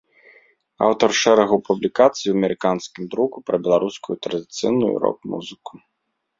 Аўтар 0.87 1.09
шэрагу 1.21 1.57
публікацый 1.67 2.29
у 2.33 2.33
амерыканскім 2.41 3.03
друку 3.13 3.37
пра 3.53 3.63
беларускую 3.69 4.15
традыцыйную 4.27 4.91
і 4.95 5.01
рок-музыку. 5.07 5.71